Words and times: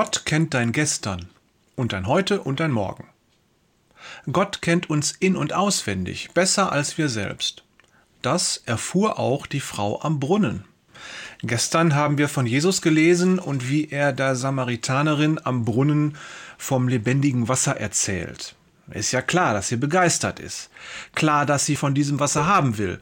Gott 0.00 0.24
kennt 0.26 0.54
dein 0.54 0.70
Gestern 0.70 1.26
und 1.74 1.92
dein 1.92 2.06
Heute 2.06 2.42
und 2.42 2.60
dein 2.60 2.70
Morgen. 2.70 3.08
Gott 4.30 4.62
kennt 4.62 4.88
uns 4.88 5.10
in 5.18 5.34
und 5.34 5.52
auswendig, 5.52 6.30
besser 6.34 6.70
als 6.70 6.98
wir 6.98 7.08
selbst. 7.08 7.64
Das 8.22 8.62
erfuhr 8.64 9.18
auch 9.18 9.44
die 9.44 9.58
Frau 9.58 10.00
am 10.00 10.20
Brunnen. 10.20 10.64
Gestern 11.42 11.96
haben 11.96 12.16
wir 12.16 12.28
von 12.28 12.46
Jesus 12.46 12.80
gelesen 12.80 13.40
und 13.40 13.68
wie 13.68 13.88
er 13.88 14.12
der 14.12 14.36
Samaritanerin 14.36 15.40
am 15.42 15.64
Brunnen 15.64 16.16
vom 16.58 16.86
lebendigen 16.86 17.48
Wasser 17.48 17.76
erzählt. 17.76 18.54
Ist 18.92 19.10
ja 19.10 19.20
klar, 19.20 19.52
dass 19.52 19.66
sie 19.66 19.78
begeistert 19.78 20.38
ist. 20.38 20.70
Klar, 21.16 21.44
dass 21.44 21.66
sie 21.66 21.74
von 21.74 21.94
diesem 21.94 22.20
Wasser 22.20 22.46
haben 22.46 22.78
will. 22.78 23.00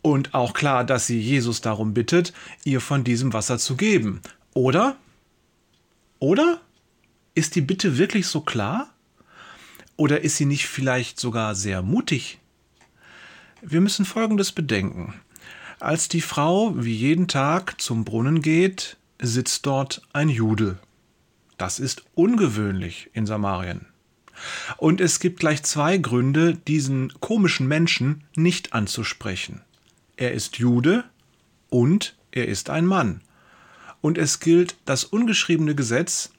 Und 0.00 0.32
auch 0.32 0.54
klar, 0.54 0.84
dass 0.84 1.06
sie 1.06 1.20
Jesus 1.20 1.60
darum 1.60 1.92
bittet, 1.92 2.32
ihr 2.64 2.80
von 2.80 3.04
diesem 3.04 3.34
Wasser 3.34 3.58
zu 3.58 3.76
geben. 3.76 4.22
Oder? 4.54 4.96
Oder? 6.18 6.60
Ist 7.34 7.54
die 7.54 7.60
Bitte 7.60 7.98
wirklich 7.98 8.26
so 8.26 8.40
klar? 8.40 8.92
Oder 9.96 10.22
ist 10.22 10.36
sie 10.36 10.46
nicht 10.46 10.66
vielleicht 10.66 11.18
sogar 11.18 11.54
sehr 11.54 11.82
mutig? 11.82 12.38
Wir 13.60 13.80
müssen 13.80 14.04
Folgendes 14.04 14.52
bedenken. 14.52 15.14
Als 15.80 16.08
die 16.08 16.20
Frau 16.20 16.72
wie 16.76 16.94
jeden 16.94 17.28
Tag 17.28 17.80
zum 17.80 18.04
Brunnen 18.04 18.42
geht, 18.42 18.96
sitzt 19.20 19.66
dort 19.66 20.02
ein 20.12 20.28
Jude. 20.28 20.78
Das 21.56 21.80
ist 21.80 22.04
ungewöhnlich 22.14 23.10
in 23.12 23.26
Samarien. 23.26 23.86
Und 24.76 25.00
es 25.00 25.18
gibt 25.18 25.40
gleich 25.40 25.64
zwei 25.64 25.98
Gründe, 25.98 26.54
diesen 26.54 27.12
komischen 27.20 27.66
Menschen 27.66 28.24
nicht 28.36 28.72
anzusprechen. 28.72 29.62
Er 30.16 30.32
ist 30.32 30.58
Jude 30.58 31.04
und 31.68 32.16
er 32.30 32.46
ist 32.46 32.70
ein 32.70 32.86
Mann. 32.86 33.20
Und 34.00 34.18
es 34.18 34.40
gilt 34.40 34.76
das 34.84 35.04
ungeschriebene 35.04 35.74
Gesetz, 35.74 36.30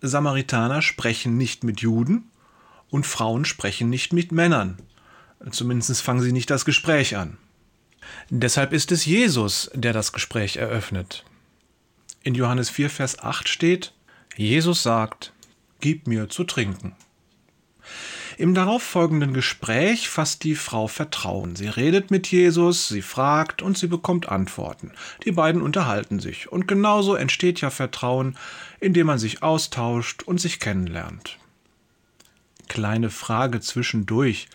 Samaritaner 0.00 0.82
sprechen 0.82 1.36
nicht 1.36 1.64
mit 1.64 1.80
Juden 1.80 2.30
und 2.90 3.06
Frauen 3.06 3.44
sprechen 3.44 3.88
nicht 3.88 4.12
mit 4.12 4.32
Männern. 4.32 4.78
Zumindest 5.50 6.00
fangen 6.02 6.20
sie 6.20 6.32
nicht 6.32 6.50
das 6.50 6.64
Gespräch 6.64 7.16
an. 7.16 7.38
Deshalb 8.30 8.72
ist 8.72 8.92
es 8.92 9.06
Jesus, 9.06 9.70
der 9.74 9.92
das 9.92 10.12
Gespräch 10.12 10.56
eröffnet. 10.56 11.24
In 12.22 12.34
Johannes 12.34 12.70
4, 12.70 12.90
Vers 12.90 13.18
8 13.18 13.48
steht, 13.48 13.92
Jesus 14.36 14.82
sagt, 14.82 15.32
Gib 15.80 16.06
mir 16.06 16.28
zu 16.28 16.44
trinken. 16.44 16.94
Im 18.36 18.54
darauffolgenden 18.54 19.32
Gespräch 19.32 20.08
fasst 20.08 20.44
die 20.44 20.54
Frau 20.54 20.88
Vertrauen. 20.88 21.54
Sie 21.56 21.68
redet 21.68 22.10
mit 22.10 22.26
Jesus, 22.26 22.88
sie 22.88 23.02
fragt 23.02 23.62
und 23.62 23.78
sie 23.78 23.86
bekommt 23.86 24.28
Antworten. 24.28 24.92
Die 25.24 25.32
beiden 25.32 25.62
unterhalten 25.62 26.18
sich. 26.18 26.50
Und 26.50 26.66
genauso 26.66 27.14
entsteht 27.14 27.60
ja 27.60 27.70
Vertrauen, 27.70 28.36
indem 28.80 29.06
man 29.06 29.18
sich 29.18 29.42
austauscht 29.42 30.22
und 30.24 30.40
sich 30.40 30.58
kennenlernt. 30.58 31.38
Kleine 32.68 33.10
Frage 33.10 33.60
zwischendurch 33.60 34.48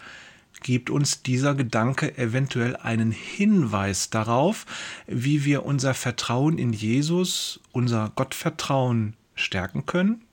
gibt 0.62 0.90
uns 0.90 1.24
dieser 1.24 1.56
Gedanke 1.56 2.18
eventuell 2.18 2.76
einen 2.76 3.12
Hinweis 3.12 4.10
darauf, 4.10 4.66
wie 5.08 5.46
wir 5.46 5.66
unser 5.66 5.94
Vertrauen 5.94 6.58
in 6.58 6.74
Jesus, 6.74 7.62
unser 7.72 8.12
Gottvertrauen 8.16 9.16
stärken 9.36 9.86
können? 9.86 10.26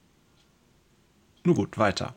Nun 1.44 1.54
gut, 1.54 1.78
weiter. 1.78 2.16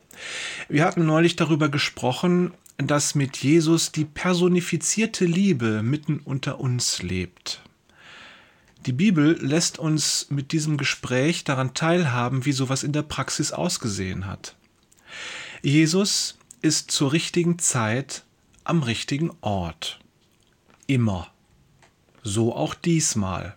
Wir 0.71 0.85
hatten 0.85 1.07
neulich 1.07 1.35
darüber 1.35 1.67
gesprochen, 1.67 2.53
dass 2.77 3.15
mit 3.15 3.37
Jesus 3.37 3.91
die 3.91 4.05
personifizierte 4.05 5.25
Liebe 5.25 5.81
mitten 5.81 6.19
unter 6.19 6.59
uns 6.59 7.01
lebt. 7.01 7.63
Die 8.85 8.93
Bibel 8.93 9.35
lässt 9.41 9.79
uns 9.79 10.27
mit 10.29 10.51
diesem 10.51 10.77
Gespräch 10.77 11.43
daran 11.43 11.73
teilhaben, 11.73 12.45
wie 12.45 12.51
sowas 12.51 12.83
in 12.83 12.93
der 12.93 13.01
Praxis 13.01 13.51
ausgesehen 13.51 14.27
hat. 14.27 14.55
Jesus 15.63 16.37
ist 16.61 16.91
zur 16.91 17.13
richtigen 17.13 17.57
Zeit 17.57 18.23
am 18.63 18.83
richtigen 18.83 19.31
Ort. 19.41 19.99
Immer. 20.85 21.31
So 22.21 22.55
auch 22.55 22.75
diesmal. 22.75 23.55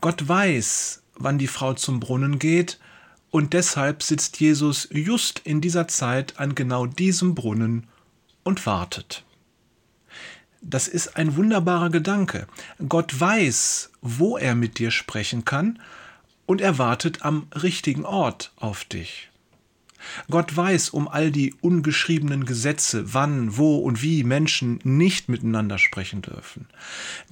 Gott 0.00 0.26
weiß, 0.26 1.04
wann 1.14 1.38
die 1.38 1.46
Frau 1.46 1.74
zum 1.74 2.00
Brunnen 2.00 2.40
geht, 2.40 2.80
und 3.30 3.52
deshalb 3.52 4.02
sitzt 4.02 4.40
Jesus 4.40 4.88
just 4.90 5.40
in 5.40 5.60
dieser 5.60 5.88
Zeit 5.88 6.38
an 6.38 6.54
genau 6.54 6.86
diesem 6.86 7.34
Brunnen 7.34 7.86
und 8.42 8.64
wartet. 8.66 9.24
Das 10.60 10.88
ist 10.88 11.16
ein 11.16 11.36
wunderbarer 11.36 11.90
Gedanke. 11.90 12.46
Gott 12.88 13.18
weiß, 13.18 13.90
wo 14.00 14.36
er 14.36 14.54
mit 14.54 14.78
dir 14.78 14.90
sprechen 14.90 15.44
kann, 15.44 15.78
und 16.46 16.62
er 16.62 16.78
wartet 16.78 17.22
am 17.22 17.46
richtigen 17.54 18.06
Ort 18.06 18.52
auf 18.56 18.84
dich. 18.84 19.28
Gott 20.30 20.56
weiß 20.56 20.90
um 20.90 21.06
all 21.06 21.30
die 21.30 21.54
ungeschriebenen 21.60 22.46
Gesetze, 22.46 23.12
wann, 23.12 23.56
wo 23.56 23.78
und 23.78 24.00
wie 24.00 24.24
Menschen 24.24 24.80
nicht 24.82 25.28
miteinander 25.28 25.76
sprechen 25.76 26.22
dürfen. 26.22 26.66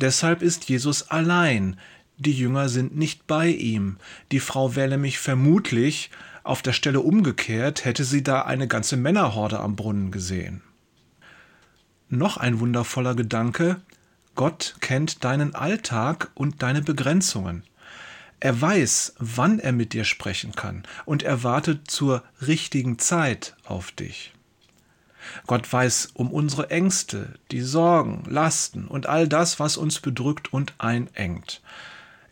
Deshalb 0.00 0.42
ist 0.42 0.68
Jesus 0.68 1.10
allein. 1.10 1.78
Die 2.18 2.32
Jünger 2.32 2.68
sind 2.68 2.96
nicht 2.96 3.26
bei 3.26 3.48
ihm. 3.48 3.98
Die 4.32 4.40
Frau 4.40 4.74
wähle 4.74 4.96
mich 4.96 5.18
vermutlich 5.18 6.10
auf 6.44 6.62
der 6.62 6.72
Stelle 6.72 7.00
umgekehrt, 7.00 7.84
hätte 7.84 8.04
sie 8.04 8.22
da 8.22 8.42
eine 8.42 8.68
ganze 8.68 8.96
Männerhorde 8.96 9.60
am 9.60 9.76
Brunnen 9.76 10.10
gesehen. 10.10 10.62
Noch 12.08 12.36
ein 12.38 12.60
wundervoller 12.60 13.14
Gedanke. 13.14 13.80
Gott 14.34 14.76
kennt 14.80 15.24
deinen 15.24 15.54
Alltag 15.54 16.30
und 16.34 16.62
deine 16.62 16.80
Begrenzungen. 16.80 17.64
Er 18.40 18.60
weiß, 18.60 19.14
wann 19.18 19.58
er 19.58 19.72
mit 19.72 19.92
dir 19.92 20.04
sprechen 20.04 20.52
kann 20.52 20.84
und 21.04 21.22
er 21.22 21.42
wartet 21.42 21.90
zur 21.90 22.22
richtigen 22.46 22.98
Zeit 22.98 23.56
auf 23.64 23.92
dich. 23.92 24.32
Gott 25.46 25.70
weiß 25.70 26.10
um 26.14 26.30
unsere 26.30 26.70
Ängste, 26.70 27.34
die 27.50 27.62
Sorgen, 27.62 28.24
Lasten 28.28 28.86
und 28.86 29.06
all 29.06 29.26
das, 29.26 29.58
was 29.58 29.76
uns 29.76 30.00
bedrückt 30.00 30.52
und 30.52 30.74
einengt. 30.78 31.60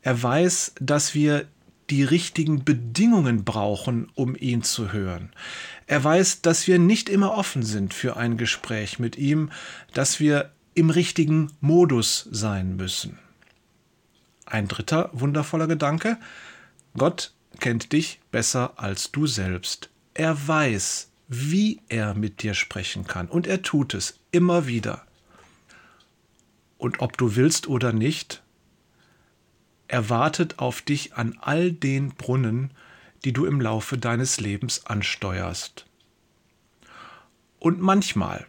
Er 0.04 0.22
weiß, 0.22 0.74
dass 0.80 1.14
wir 1.14 1.46
die 1.88 2.04
richtigen 2.04 2.62
Bedingungen 2.62 3.42
brauchen, 3.42 4.12
um 4.14 4.36
ihn 4.36 4.62
zu 4.62 4.92
hören. 4.92 5.32
Er 5.86 6.04
weiß, 6.04 6.42
dass 6.42 6.66
wir 6.66 6.78
nicht 6.78 7.08
immer 7.08 7.32
offen 7.32 7.62
sind 7.62 7.94
für 7.94 8.18
ein 8.18 8.36
Gespräch 8.36 8.98
mit 8.98 9.16
ihm, 9.16 9.50
dass 9.94 10.20
wir 10.20 10.52
im 10.74 10.90
richtigen 10.90 11.52
Modus 11.62 12.28
sein 12.30 12.76
müssen. 12.76 13.18
Ein 14.44 14.68
dritter 14.68 15.08
wundervoller 15.14 15.68
Gedanke. 15.68 16.18
Gott 16.98 17.32
kennt 17.58 17.94
dich 17.94 18.20
besser 18.30 18.74
als 18.76 19.10
du 19.10 19.26
selbst. 19.26 19.88
Er 20.12 20.46
weiß, 20.46 21.08
wie 21.28 21.80
er 21.88 22.12
mit 22.12 22.42
dir 22.42 22.52
sprechen 22.52 23.06
kann. 23.06 23.28
Und 23.28 23.46
er 23.46 23.62
tut 23.62 23.94
es 23.94 24.18
immer 24.32 24.66
wieder. 24.66 25.06
Und 26.76 27.00
ob 27.00 27.16
du 27.16 27.36
willst 27.36 27.68
oder 27.68 27.94
nicht, 27.94 28.43
er 29.94 30.10
wartet 30.10 30.58
auf 30.58 30.82
dich 30.82 31.14
an 31.14 31.38
all 31.40 31.70
den 31.70 32.08
Brunnen, 32.16 32.72
die 33.24 33.32
du 33.32 33.44
im 33.44 33.60
Laufe 33.60 33.96
deines 33.96 34.40
Lebens 34.40 34.86
ansteuerst. 34.86 35.86
Und 37.60 37.80
manchmal, 37.80 38.44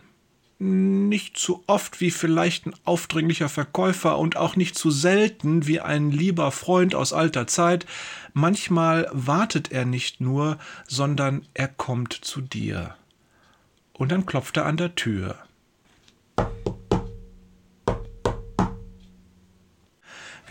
nicht 0.58 1.38
zu 1.38 1.64
oft 1.68 2.02
wie 2.02 2.10
vielleicht 2.10 2.66
ein 2.66 2.74
aufdringlicher 2.84 3.48
Verkäufer 3.48 4.18
und 4.18 4.38
auch 4.38 4.56
nicht 4.56 4.76
zu 4.76 4.90
selten 4.90 5.68
wie 5.68 5.82
ein 5.82 6.10
lieber 6.10 6.50
Freund 6.50 6.96
aus 6.96 7.14
alter 7.14 7.46
Zeit, 7.46 7.86
manchmal 8.34 9.08
wartet 9.12 9.72
er 9.72 9.86
nicht 9.86 10.22
nur, 10.22 10.58
sondern 10.88 11.46
er 11.54 11.68
kommt 11.68 12.14
zu 12.14 12.42
dir. 12.42 12.96
Und 13.94 14.12
dann 14.12 14.26
klopft 14.26 14.58
er 14.58 14.66
an 14.66 14.78
der 14.78 14.96
Tür. 14.96 15.38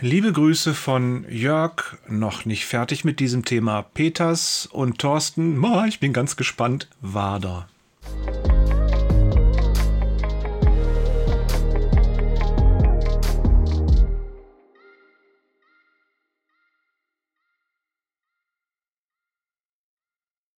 Liebe 0.01 0.33
Grüße 0.33 0.73
von 0.73 1.25
Jörg, 1.29 1.97
noch 2.09 2.43
nicht 2.43 2.65
fertig 2.65 3.05
mit 3.05 3.21
diesem 3.21 3.45
Thema 3.45 3.81
Peters 3.81 4.67
und 4.69 4.99
Thorsten, 4.99 5.57
ich 5.87 6.01
bin 6.01 6.11
ganz 6.11 6.35
gespannt, 6.35 6.89
Wader. 6.99 7.69